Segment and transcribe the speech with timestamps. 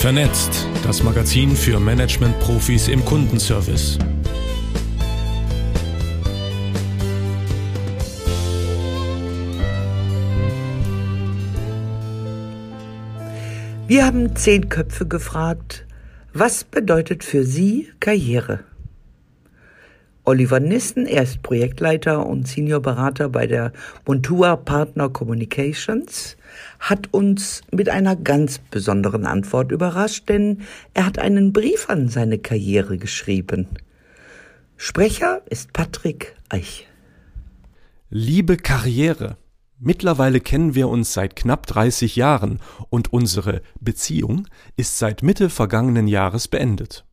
[0.00, 3.98] Vernetzt, das Magazin für Management-Profis im Kundenservice.
[13.86, 15.84] Wir haben zehn Köpfe gefragt,
[16.32, 18.60] was bedeutet für Sie Karriere?
[20.24, 23.74] Oliver Nissen, er ist Projektleiter und Seniorberater bei der
[24.06, 26.38] Montua Partner Communications,
[26.78, 30.62] hat uns mit einer ganz besonderen Antwort überrascht, denn
[30.94, 33.68] er hat einen Brief an seine Karriere geschrieben.
[34.76, 36.88] Sprecher ist Patrick Eich.
[38.08, 39.36] Liebe Karriere,
[39.82, 44.46] Mittlerweile kennen wir uns seit knapp 30 Jahren und unsere Beziehung
[44.76, 47.06] ist seit Mitte vergangenen Jahres beendet.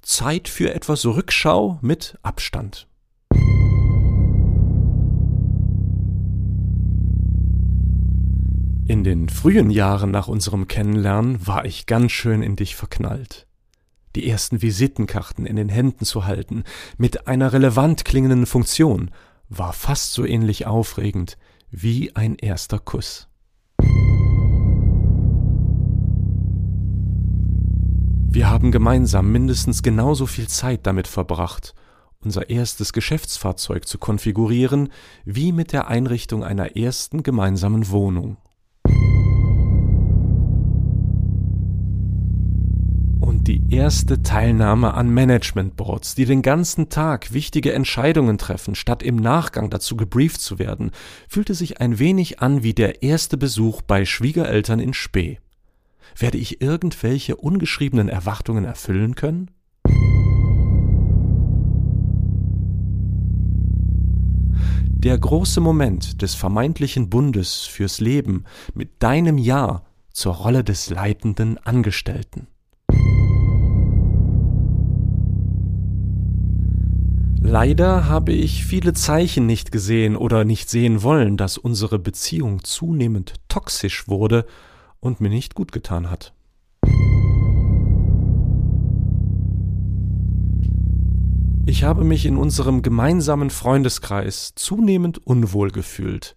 [0.00, 2.87] Zeit für etwas Rückschau mit Abstand.
[8.88, 13.46] In den frühen Jahren nach unserem Kennenlernen war ich ganz schön in dich verknallt.
[14.16, 16.64] Die ersten Visitenkarten in den Händen zu halten,
[16.96, 19.10] mit einer relevant klingenden Funktion,
[19.50, 21.36] war fast so ähnlich aufregend
[21.70, 23.28] wie ein erster Kuss.
[28.30, 31.74] Wir haben gemeinsam mindestens genauso viel Zeit damit verbracht,
[32.20, 34.88] unser erstes Geschäftsfahrzeug zu konfigurieren,
[35.26, 38.38] wie mit der Einrichtung einer ersten gemeinsamen Wohnung.
[43.48, 49.70] Die erste Teilnahme an Managementboards, die den ganzen Tag wichtige Entscheidungen treffen, statt im Nachgang
[49.70, 50.90] dazu gebrieft zu werden,
[51.28, 55.38] fühlte sich ein wenig an wie der erste Besuch bei Schwiegereltern in Spee.
[56.14, 59.50] Werde ich irgendwelche ungeschriebenen Erwartungen erfüllen können?
[64.90, 71.56] Der große Moment des vermeintlichen Bundes fürs Leben mit deinem Ja zur Rolle des leitenden
[71.56, 72.48] Angestellten.
[77.50, 83.36] Leider habe ich viele Zeichen nicht gesehen oder nicht sehen wollen, dass unsere Beziehung zunehmend
[83.48, 84.44] toxisch wurde
[85.00, 86.34] und mir nicht gut getan hat.
[91.64, 96.36] Ich habe mich in unserem gemeinsamen Freundeskreis zunehmend unwohl gefühlt.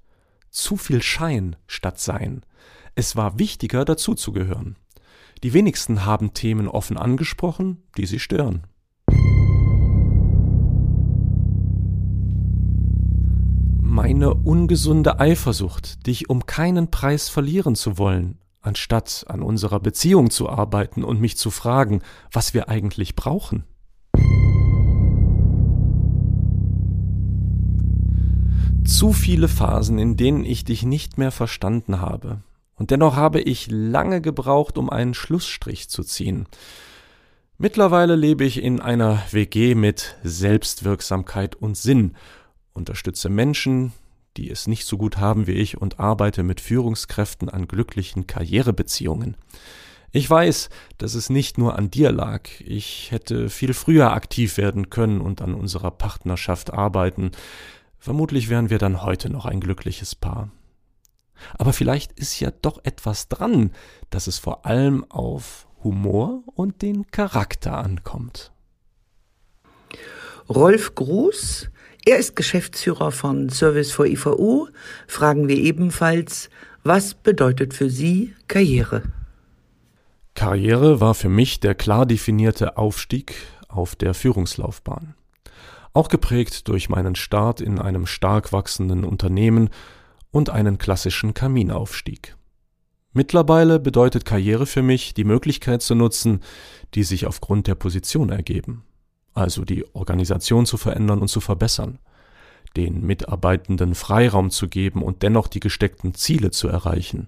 [0.50, 2.46] Zu viel Schein statt Sein.
[2.96, 4.78] Es war wichtiger, dazuzugehören.
[5.44, 8.66] Die wenigsten haben Themen offen angesprochen, die sie stören.
[14.14, 20.50] Meine ungesunde Eifersucht, dich um keinen Preis verlieren zu wollen, anstatt an unserer Beziehung zu
[20.50, 23.64] arbeiten und mich zu fragen, was wir eigentlich brauchen.
[28.84, 32.44] Zu viele Phasen, in denen ich dich nicht mehr verstanden habe.
[32.76, 36.48] Und dennoch habe ich lange gebraucht, um einen Schlussstrich zu ziehen.
[37.58, 42.18] Mittlerweile lebe ich in einer WG mit Selbstwirksamkeit und Sinn
[42.74, 43.94] unterstütze Menschen,
[44.38, 49.36] die es nicht so gut haben wie ich und arbeite mit Führungskräften an glücklichen Karrierebeziehungen.
[50.14, 52.50] Ich weiß, dass es nicht nur an dir lag.
[52.60, 57.32] Ich hätte viel früher aktiv werden können und an unserer Partnerschaft arbeiten.
[57.98, 60.52] Vermutlich wären wir dann heute noch ein glückliches Paar.
[61.58, 63.72] Aber vielleicht ist ja doch etwas dran,
[64.10, 68.52] dass es vor allem auf Humor und den Charakter ankommt.
[70.50, 71.70] Rolf Gruß
[72.06, 74.68] er ist Geschäftsführer von Service for IVU.
[75.08, 76.50] Fragen wir ebenfalls,
[76.84, 79.04] was bedeutet für Sie Karriere?
[80.34, 83.36] Karriere war für mich der klar definierte Aufstieg
[83.68, 85.14] auf der Führungslaufbahn.
[85.94, 89.70] Auch geprägt durch meinen Start in einem stark wachsenden Unternehmen
[90.32, 92.36] und einen klassischen Kaminaufstieg.
[93.14, 96.40] Mittlerweile bedeutet Karriere für mich, die Möglichkeit zu nutzen,
[96.96, 98.86] die sich aufgrund der Position ergeben
[99.34, 102.00] also die Organisation zu verändern und zu verbessern,
[102.76, 107.28] den Mitarbeitenden Freiraum zu geben und dennoch die gesteckten Ziele zu erreichen,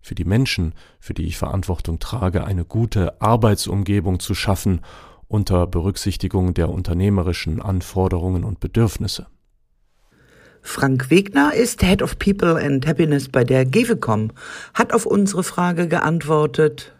[0.00, 4.80] für die Menschen, für die ich Verantwortung trage, eine gute Arbeitsumgebung zu schaffen
[5.26, 9.26] unter Berücksichtigung der unternehmerischen Anforderungen und Bedürfnisse.
[10.62, 14.32] Frank Wegner ist Head of People and Happiness bei der GEVECOM,
[14.74, 16.92] hat auf unsere Frage geantwortet.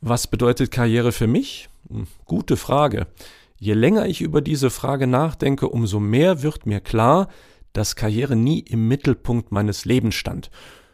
[0.00, 1.68] Was bedeutet Karriere für mich?
[1.88, 3.06] Hm, gute Frage.
[3.62, 7.28] Je länger ich über diese Frage nachdenke, umso mehr wird mir klar,
[7.72, 10.50] dass Karriere nie im Mittelpunkt meines Lebens stand.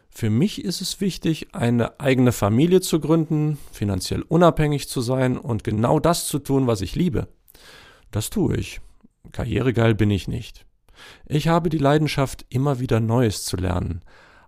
[0.07, 5.63] Für mich ist es wichtig, eine eigene Familie zu gründen, finanziell unabhängig zu sein und
[5.63, 7.27] genau das zu tun, was ich liebe.
[8.11, 8.81] Das tue ich.
[9.31, 10.67] Karrieregeil bin ich nicht.
[11.25, 14.01] Ich habe die Leidenschaft, immer wieder Neues zu lernen.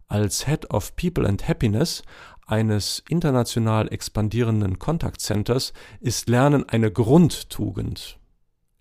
[0.08, 2.04] Als Head of People and Happiness
[2.52, 5.72] eines international expandierenden Contact Centers
[6.02, 8.20] ist Lernen eine Grundtugend.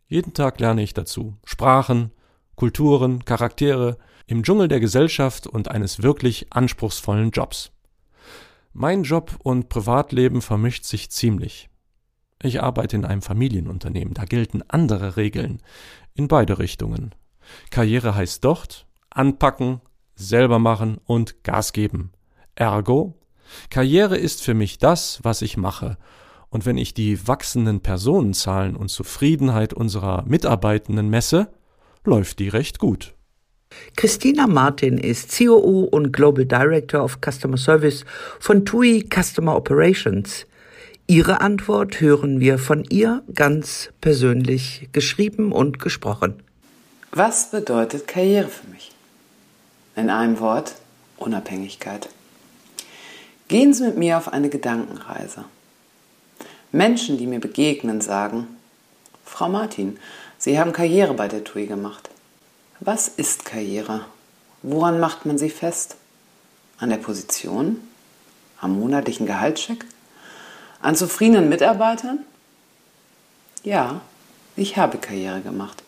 [0.08, 1.36] Jeden Tag lerne ich dazu.
[1.44, 2.10] Sprachen,
[2.56, 3.96] Kulturen, Charaktere,
[4.26, 7.70] im Dschungel der Gesellschaft und eines wirklich anspruchsvollen Jobs.
[8.72, 11.68] Mein Job und Privatleben vermischt sich ziemlich.
[12.42, 15.62] Ich arbeite in einem Familienunternehmen, da gelten andere Regeln
[16.14, 17.14] in beide Richtungen.
[17.70, 19.80] Karriere heißt dort anpacken,
[20.14, 22.12] selber machen und Gas geben.
[22.54, 23.19] Ergo,
[23.70, 25.96] Karriere ist für mich das, was ich mache.
[26.48, 31.48] Und wenn ich die wachsenden Personenzahlen und Zufriedenheit unserer Mitarbeitenden messe,
[32.04, 33.14] läuft die recht gut.
[33.96, 38.04] Christina Martin ist COO und Global Director of Customer Service
[38.40, 40.46] von TUI Customer Operations.
[41.06, 46.42] Ihre Antwort hören wir von ihr ganz persönlich geschrieben und gesprochen.
[47.12, 48.92] Was bedeutet Karriere für mich?
[49.96, 50.76] In einem Wort,
[51.16, 52.08] Unabhängigkeit.
[53.50, 55.44] Gehen Sie mit mir auf eine Gedankenreise.
[56.70, 58.46] Menschen, die mir begegnen, sagen,
[59.24, 59.98] Frau Martin,
[60.38, 62.10] Sie haben Karriere bei der TUI gemacht.
[62.78, 64.04] Was ist Karriere?
[64.62, 65.96] Woran macht man sie fest?
[66.78, 67.80] An der Position?
[68.60, 69.84] Am monatlichen Gehaltscheck?
[70.80, 72.20] An zufriedenen Mitarbeitern?
[73.64, 74.00] Ja,
[74.54, 75.82] ich habe Karriere gemacht.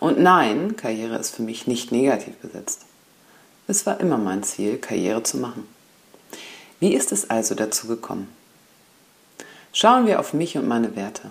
[0.00, 2.82] Und nein, Karriere ist für mich nicht negativ besetzt.
[3.68, 5.66] Es war immer mein Ziel, Karriere zu machen.
[6.78, 8.28] Wie ist es also dazu gekommen?
[9.72, 11.30] Schauen wir auf mich und meine Werte.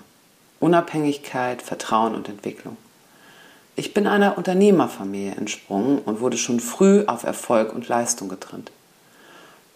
[0.59, 2.77] Unabhängigkeit, Vertrauen und Entwicklung.
[3.75, 8.71] Ich bin einer Unternehmerfamilie entsprungen und wurde schon früh auf Erfolg und Leistung getrimmt.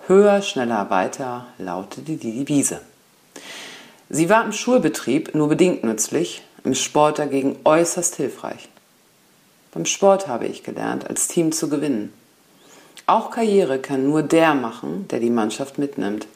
[0.07, 2.81] Höher, schneller, weiter lautete die Devise.
[4.09, 8.69] Sie war im Schulbetrieb nur bedingt nützlich, im Sport dagegen äußerst hilfreich.
[9.71, 12.11] Beim Sport habe ich gelernt, als Team zu gewinnen.
[13.09, 16.27] Auch Karriere kann nur der machen, der die Mannschaft mitnimmt.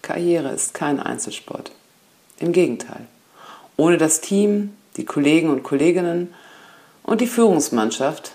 [0.00, 1.70] Karriere ist kein Einzelsport.
[2.38, 3.06] Im Gegenteil.
[3.76, 6.32] Ohne das Team, die Kollegen und Kolleginnen
[7.02, 8.32] und die Führungsmannschaft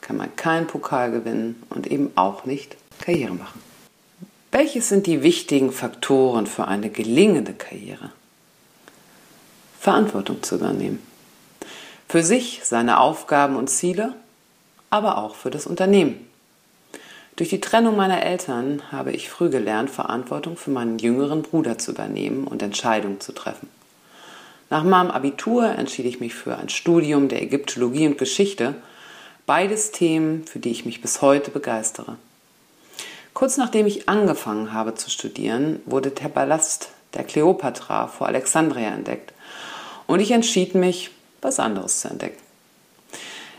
[0.00, 3.60] kann man keinen Pokal gewinnen und eben auch nicht Karriere machen.
[4.52, 8.12] Welches sind die wichtigen Faktoren für eine gelingende Karriere?
[9.80, 11.04] Verantwortung zu übernehmen.
[12.08, 14.14] Für sich, seine Aufgaben und Ziele,
[14.88, 16.28] aber auch für das Unternehmen.
[17.36, 21.92] Durch die Trennung meiner Eltern habe ich früh gelernt, Verantwortung für meinen jüngeren Bruder zu
[21.92, 23.70] übernehmen und Entscheidungen zu treffen.
[24.68, 28.74] Nach meinem Abitur entschied ich mich für ein Studium der Ägyptologie und Geschichte,
[29.46, 32.16] beides Themen, für die ich mich bis heute begeistere.
[33.32, 39.32] Kurz nachdem ich angefangen habe zu studieren, wurde der Palast der Kleopatra vor Alexandria entdeckt
[40.06, 42.40] und ich entschied mich, was anderes zu entdecken.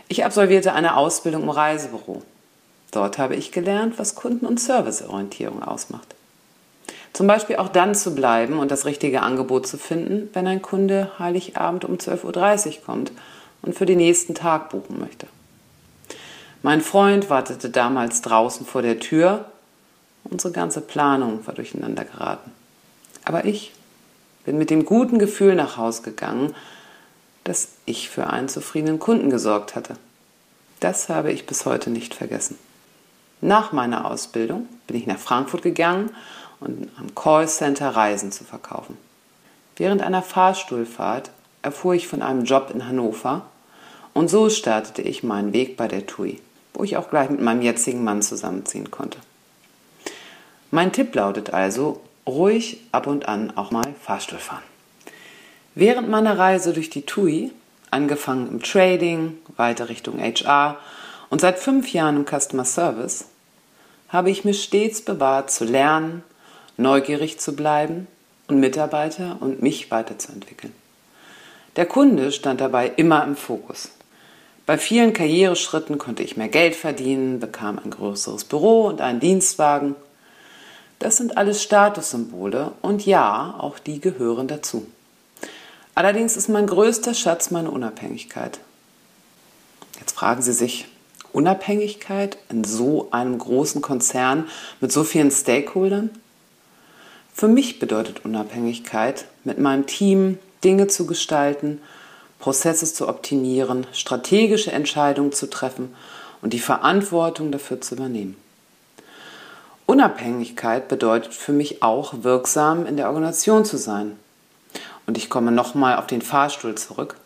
[0.06, 2.22] Ich absolvierte eine Ausbildung im Reisebüro
[2.94, 6.14] Dort habe ich gelernt, was Kunden- und Serviceorientierung ausmacht.
[7.12, 11.10] Zum Beispiel auch dann zu bleiben und das richtige Angebot zu finden, wenn ein Kunde
[11.18, 13.10] Heiligabend um 12.30 Uhr kommt
[13.62, 15.26] und für den nächsten Tag buchen möchte.
[16.62, 19.46] Mein Freund wartete damals draußen vor der Tür.
[20.22, 22.52] Unsere ganze Planung war durcheinander geraten.
[23.24, 23.72] Aber ich
[24.44, 26.54] bin mit dem guten Gefühl nach Hause gegangen,
[27.42, 29.96] dass ich für einen zufriedenen Kunden gesorgt hatte.
[30.78, 32.56] Das habe ich bis heute nicht vergessen.
[33.44, 36.08] Nach meiner Ausbildung bin ich nach Frankfurt gegangen
[36.60, 38.96] um am Callcenter Reisen zu verkaufen.
[39.76, 43.42] Während einer Fahrstuhlfahrt erfuhr ich von einem Job in Hannover
[44.14, 46.40] und so startete ich meinen Weg bei der TUI,
[46.72, 49.18] wo ich auch gleich mit meinem jetzigen Mann zusammenziehen konnte.
[50.70, 54.62] Mein Tipp lautet also, ruhig ab und an auch mal Fahrstuhl fahren.
[55.74, 57.52] Während meiner Reise durch die TUI,
[57.90, 60.78] angefangen im Trading, weiter Richtung HR
[61.28, 63.26] und seit fünf Jahren im Customer Service,
[64.14, 66.22] habe ich mir stets bewahrt, zu lernen,
[66.76, 68.06] neugierig zu bleiben
[68.46, 70.72] und Mitarbeiter und mich weiterzuentwickeln.
[71.74, 73.90] Der Kunde stand dabei immer im Fokus.
[74.66, 79.96] Bei vielen Karriereschritten konnte ich mehr Geld verdienen, bekam ein größeres Büro und einen Dienstwagen.
[81.00, 84.86] Das sind alles Statussymbole und ja, auch die gehören dazu.
[85.96, 88.60] Allerdings ist mein größter Schatz meine Unabhängigkeit.
[89.98, 90.86] Jetzt fragen Sie sich,
[91.34, 94.46] Unabhängigkeit in so einem großen Konzern
[94.80, 96.10] mit so vielen Stakeholdern?
[97.34, 101.80] Für mich bedeutet Unabhängigkeit, mit meinem Team Dinge zu gestalten,
[102.38, 105.94] Prozesse zu optimieren, strategische Entscheidungen zu treffen
[106.40, 108.36] und die Verantwortung dafür zu übernehmen.
[109.86, 114.16] Unabhängigkeit bedeutet für mich auch, wirksam in der Organisation zu sein.
[115.06, 117.16] Und ich komme nochmal auf den Fahrstuhl zurück.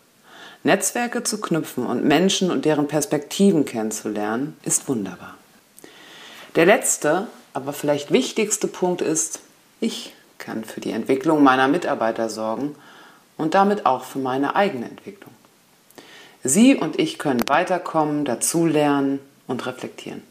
[0.64, 5.34] Netzwerke zu knüpfen und Menschen und deren Perspektiven kennenzulernen, ist wunderbar.
[6.56, 9.40] Der letzte, aber vielleicht wichtigste Punkt ist,
[9.80, 12.74] ich kann für die Entwicklung meiner Mitarbeiter sorgen
[13.36, 15.32] und damit auch für meine eigene Entwicklung.
[16.44, 20.22] Sie und ich können weiterkommen, dazulernen und reflektieren.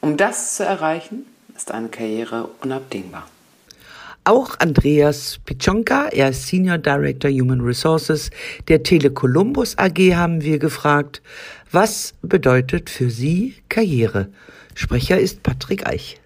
[0.00, 1.26] Um das zu erreichen,
[1.56, 3.26] ist eine Karriere unabdingbar.
[4.24, 8.30] Auch Andreas Pichonka, er ist Senior Director Human Resources
[8.68, 11.22] der Tele Columbus AG, haben wir gefragt,
[11.72, 14.28] was bedeutet für Sie Karriere?
[14.74, 16.20] Sprecher ist Patrick Eich.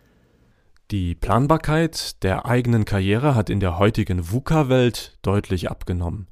[0.91, 6.27] Die Planbarkeit der eigenen Karriere hat in der heutigen VUCA-Welt deutlich abgenommen.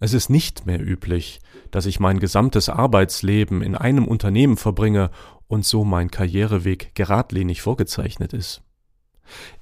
[0.00, 5.10] Es ist nicht mehr üblich, dass ich mein gesamtes Arbeitsleben in einem Unternehmen verbringe
[5.48, 8.62] und so mein Karriereweg geradlinig vorgezeichnet ist.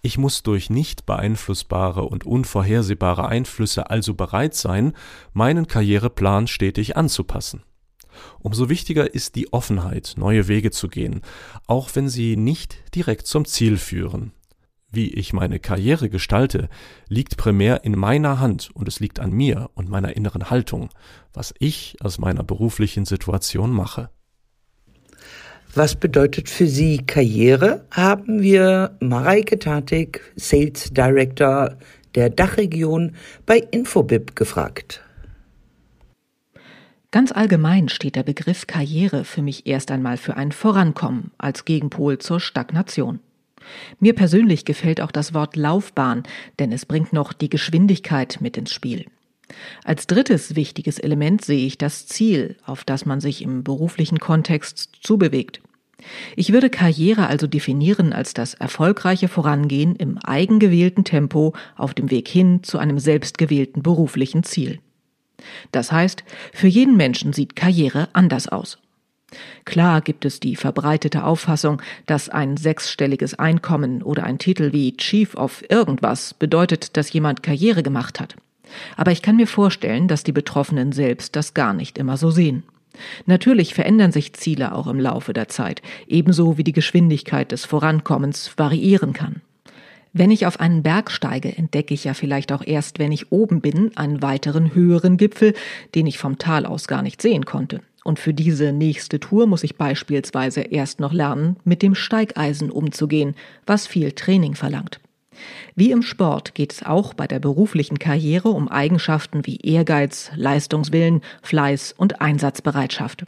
[0.02, 4.92] Ich muss durch nicht beeinflussbare und unvorhersehbare Einflüsse also bereit sein,
[5.32, 7.62] meinen Karriereplan stetig anzupassen.
[8.38, 11.20] Umso wichtiger ist die Offenheit, neue Wege zu gehen,
[11.66, 14.32] auch wenn sie nicht direkt zum Ziel führen.
[14.90, 16.68] Wie ich meine Karriere gestalte,
[17.08, 20.90] liegt primär in meiner Hand und es liegt an mir und meiner inneren Haltung,
[21.32, 24.11] was ich aus meiner beruflichen Situation mache.
[25.76, 27.85] Was bedeutet für Sie Karriere?
[27.90, 31.76] Haben wir Mareike Tatik, Sales Director
[32.14, 33.14] der Dachregion
[33.45, 35.04] bei Infobip gefragt.
[37.11, 42.16] Ganz allgemein steht der Begriff Karriere für mich erst einmal für ein Vorankommen als Gegenpol
[42.16, 43.21] zur Stagnation.
[44.00, 46.23] Mir persönlich gefällt auch das Wort Laufbahn,
[46.59, 49.04] denn es bringt noch die Geschwindigkeit mit ins Spiel.
[49.84, 54.90] Als drittes wichtiges Element sehe ich das Ziel, auf das man sich im beruflichen Kontext
[55.02, 55.60] zubewegt.
[56.36, 62.28] Ich würde Karriere also definieren als das erfolgreiche Vorangehen im eigengewählten Tempo auf dem Weg
[62.28, 64.80] hin zu einem selbstgewählten beruflichen Ziel.
[65.72, 68.78] Das heißt, für jeden Menschen sieht Karriere anders aus.
[69.64, 75.34] Klar gibt es die verbreitete Auffassung, dass ein sechsstelliges Einkommen oder ein Titel wie Chief
[75.34, 78.36] of irgendwas bedeutet, dass jemand Karriere gemacht hat.
[78.96, 82.62] Aber ich kann mir vorstellen, dass die Betroffenen selbst das gar nicht immer so sehen.
[83.26, 88.52] Natürlich verändern sich Ziele auch im Laufe der Zeit, ebenso wie die Geschwindigkeit des Vorankommens
[88.56, 89.42] variieren kann.
[90.12, 93.61] Wenn ich auf einen Berg steige, entdecke ich ja vielleicht auch erst, wenn ich oben
[93.61, 95.52] bin, einen weiteren höheren Gipfel,
[95.94, 97.82] den ich vom Tal aus gar nicht sehen konnte.
[98.02, 103.35] Und für diese nächste Tour muss ich beispielsweise erst noch lernen, mit dem Steigeisen umzugehen,
[103.66, 105.00] was viel Training verlangt.
[105.74, 111.22] Wie im Sport geht es auch bei der beruflichen Karriere um Eigenschaften wie Ehrgeiz, Leistungswillen,
[111.42, 113.24] Fleiß und Einsatzbereitschaft.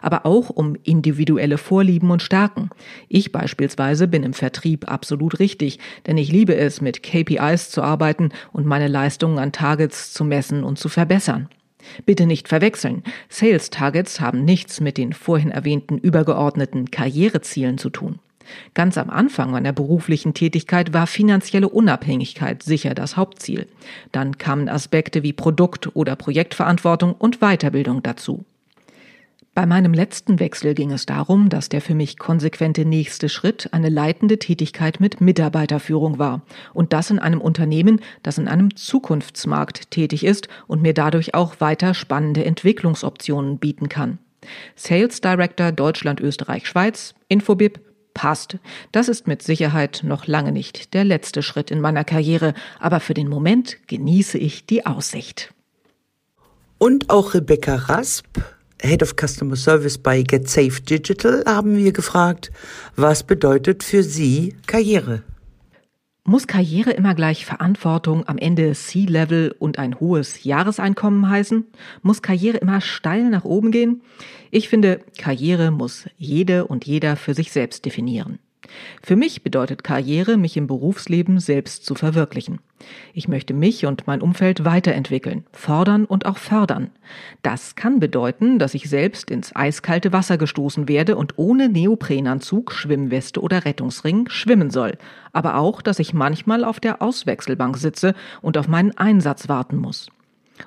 [0.00, 2.70] Aber auch um individuelle Vorlieben und Stärken.
[3.08, 8.30] Ich beispielsweise bin im Vertrieb absolut richtig, denn ich liebe es, mit KPIs zu arbeiten
[8.52, 11.48] und meine Leistungen an Targets zu messen und zu verbessern.
[12.06, 13.02] Bitte nicht verwechseln.
[13.28, 18.18] Sales Targets haben nichts mit den vorhin erwähnten übergeordneten Karrierezielen zu tun.
[18.74, 23.66] Ganz am Anfang meiner beruflichen Tätigkeit war finanzielle Unabhängigkeit sicher das Hauptziel.
[24.12, 28.44] Dann kamen Aspekte wie Produkt- oder Projektverantwortung und Weiterbildung dazu.
[29.54, 33.90] Bei meinem letzten Wechsel ging es darum, dass der für mich konsequente nächste Schritt eine
[33.90, 36.40] leitende Tätigkeit mit Mitarbeiterführung war.
[36.72, 41.60] Und das in einem Unternehmen, das in einem Zukunftsmarkt tätig ist und mir dadurch auch
[41.60, 44.18] weiter spannende Entwicklungsoptionen bieten kann.
[44.74, 47.78] Sales Director Deutschland, Österreich, Schweiz, Infobip,
[48.14, 48.58] passt.
[48.92, 53.14] Das ist mit Sicherheit noch lange nicht der letzte Schritt in meiner Karriere, aber für
[53.14, 55.52] den Moment genieße ich die Aussicht.
[56.78, 58.38] Und auch Rebecca Rasp,
[58.80, 62.50] Head of Customer Service bei GetSafe Digital, haben wir gefragt,
[62.96, 65.22] was bedeutet für Sie Karriere?
[66.24, 71.66] Muss Karriere immer gleich Verantwortung, am Ende C-Level und ein hohes Jahreseinkommen heißen?
[72.02, 74.02] Muss Karriere immer steil nach oben gehen?
[74.52, 78.38] Ich finde, Karriere muss jede und jeder für sich selbst definieren.
[79.02, 82.60] Für mich bedeutet Karriere, mich im Berufsleben selbst zu verwirklichen.
[83.14, 86.90] Ich möchte mich und mein Umfeld weiterentwickeln, fordern und auch fördern.
[87.42, 93.40] Das kann bedeuten, dass ich selbst ins eiskalte Wasser gestoßen werde und ohne Neoprenanzug, Schwimmweste
[93.40, 94.98] oder Rettungsring schwimmen soll.
[95.32, 100.08] Aber auch, dass ich manchmal auf der Auswechselbank sitze und auf meinen Einsatz warten muss.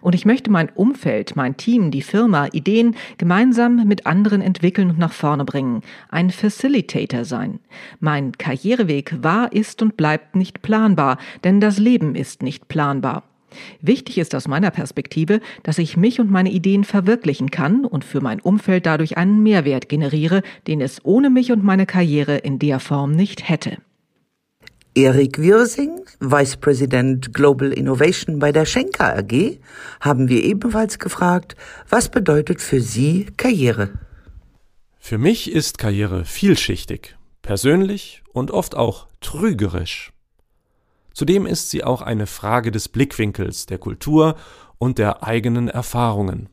[0.02, 5.00] Und ich möchte mein Umfeld, mein Team, die Firma, Ideen gemeinsam mit anderen entwickeln und
[5.00, 5.82] nach vorne bringen.
[6.10, 7.60] Ein Facilitator sein.
[8.00, 13.24] Mein Karriereweg war, ist und bleibt nicht planbar, denn das Leben ist nicht planbar.
[13.82, 18.22] Wichtig ist aus meiner Perspektive, dass ich mich und meine Ideen verwirklichen kann und für
[18.22, 22.80] mein Umfeld dadurch einen Mehrwert generiere, den es ohne mich und meine Karriere in der
[22.80, 23.78] Form nicht hätte.
[24.98, 29.60] Erik Wirsing, Vice President Global Innovation bei der Schenker AG,
[30.00, 31.58] haben wir ebenfalls gefragt,
[31.90, 33.90] was bedeutet für Sie Karriere?
[34.98, 37.18] Für mich ist Karriere vielschichtig.
[37.42, 40.14] persönlich und oft auch trügerisch.
[41.14, 44.36] Zudem ist sie auch eine Frage des Blickwinkels, der Kultur
[44.78, 46.48] und der eigenen Erfahrungen.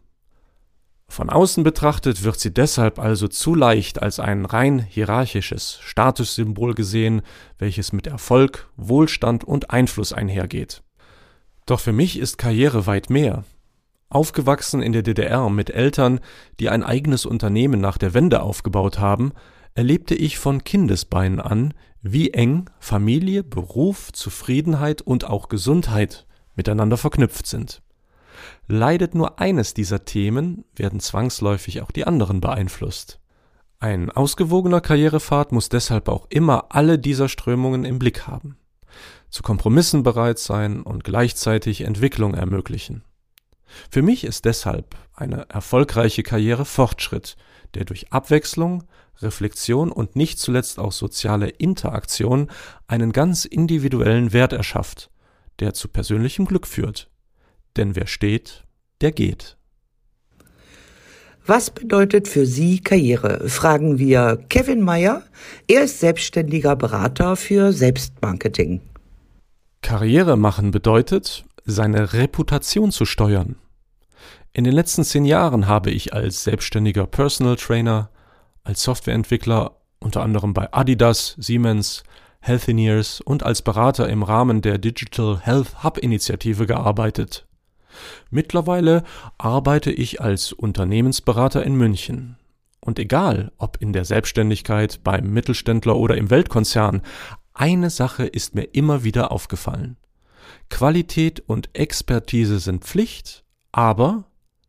[1.13, 7.21] Von außen betrachtet wird sie deshalb also zu leicht als ein rein hierarchisches Statussymbol gesehen,
[7.59, 10.83] welches mit Erfolg, Wohlstand und Einfluss einhergeht.
[11.67, 13.45] Doch für mich ist Karriere weit mehr.
[14.09, 16.19] Aufgewachsen in der DDR mit Eltern,
[16.59, 19.33] die ein eigenes Unternehmen nach der Wende aufgebaut haben,
[19.75, 26.27] erlebte ich von Kindesbeinen an, wie eng Familie, Beruf, Zufriedenheit und auch Gesundheit
[26.57, 27.83] miteinander verknüpft sind.
[28.69, 33.21] Leidet nur eines dieser Themen, werden zwangsläufig auch die anderen beeinflusst.
[33.81, 38.57] Ein ausgewogener Karrierepfad muss deshalb auch immer alle dieser Strömungen im Blick haben,
[39.29, 43.03] zu Kompromissen bereit sein und gleichzeitig Entwicklung ermöglichen.
[43.91, 47.37] Für mich ist deshalb eine erfolgreiche Karriere Fortschritt,
[47.75, 48.85] der durch Abwechslung,
[49.21, 52.51] Reflexion und nicht zuletzt auch soziale Interaktion
[52.87, 55.11] einen ganz individuellen Wert erschafft,
[55.59, 57.12] der zu persönlichem Glück führt.
[57.77, 58.65] Denn wer steht,
[59.01, 59.57] der geht.
[61.45, 63.49] Was bedeutet für Sie Karriere?
[63.49, 65.25] Fragen wir Kevin Meyer.
[65.67, 68.81] Er ist selbstständiger Berater für Selbstmarketing.
[69.81, 73.57] Karriere machen bedeutet, seine Reputation zu steuern.
[74.53, 78.11] In den letzten zehn Jahren habe ich als selbstständiger Personal Trainer,
[78.63, 82.05] als Softwareentwickler unter anderem bei Adidas, Siemens,
[82.41, 87.47] Healthineers und als Berater im Rahmen der Digital Health Hub Initiative gearbeitet.
[88.31, 89.05] Mittlerweile
[89.39, 92.37] arbeite ich als Unternehmensberater in München.
[92.81, 97.03] Und egal, ob in der Selbstständigkeit, beim Mittelständler oder im Weltkonzern,
[97.55, 99.97] eine Sache ist mir immer wieder aufgefallen.
[100.69, 104.25] Qualität und Expertise sind Pflicht, aber,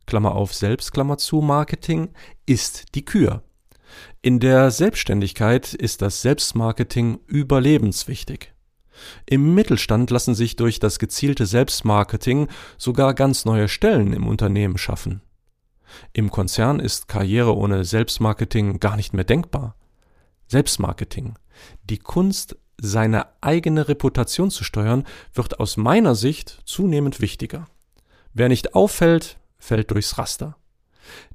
[0.06, 2.10] Klammer auf Selbst, Klammer zu, Marketing
[2.46, 3.42] ist die Kür.
[4.22, 8.53] In der Selbstständigkeit ist das Selbstmarketing überlebenswichtig.
[9.26, 15.20] Im Mittelstand lassen sich durch das gezielte Selbstmarketing sogar ganz neue Stellen im Unternehmen schaffen.
[16.12, 19.76] Im Konzern ist Karriere ohne Selbstmarketing gar nicht mehr denkbar.
[20.48, 21.38] Selbstmarketing,
[21.84, 27.66] die Kunst, seine eigene Reputation zu steuern, wird aus meiner Sicht zunehmend wichtiger.
[28.32, 30.56] Wer nicht auffällt, fällt durchs Raster.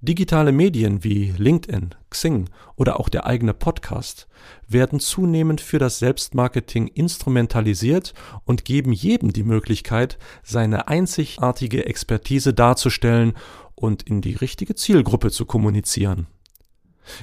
[0.01, 4.27] Digitale Medien wie LinkedIn, Xing oder auch der eigene Podcast
[4.67, 8.13] werden zunehmend für das Selbstmarketing instrumentalisiert
[8.45, 13.33] und geben jedem die Möglichkeit, seine einzigartige Expertise darzustellen
[13.75, 16.27] und in die richtige Zielgruppe zu kommunizieren.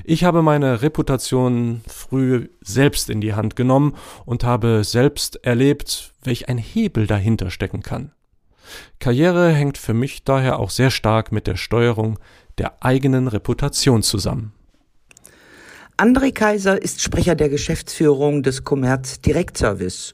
[0.04, 6.48] Ich habe meine Reputation früh selbst in die Hand genommen und habe selbst erlebt, welch
[6.48, 8.12] ein Hebel dahinter stecken kann.
[8.98, 12.18] Karriere hängt für mich daher auch sehr stark mit der Steuerung
[12.58, 14.52] der eigenen Reputation zusammen.
[15.98, 20.12] André Kaiser ist Sprecher der Geschäftsführung des Commerz Direktservice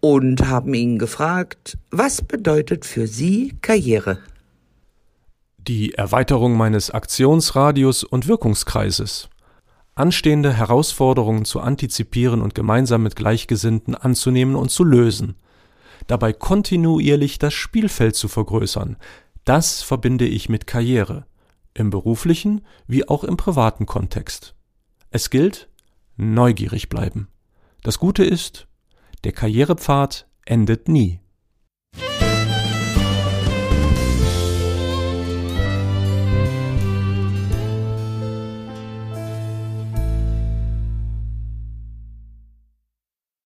[0.00, 4.18] und haben ihn gefragt, was bedeutet für Sie Karriere?
[5.58, 9.28] Die Erweiterung meines Aktionsradius und Wirkungskreises.
[9.94, 15.36] Anstehende Herausforderungen zu antizipieren und gemeinsam mit Gleichgesinnten anzunehmen und zu lösen.
[16.06, 18.96] Dabei kontinuierlich das Spielfeld zu vergrößern.
[19.44, 21.26] Das verbinde ich mit Karriere
[21.74, 24.54] im beruflichen wie auch im privaten Kontext.
[25.10, 25.68] Es gilt,
[26.16, 27.28] neugierig bleiben.
[27.82, 28.66] Das Gute ist,
[29.24, 31.20] der Karrierepfad endet nie.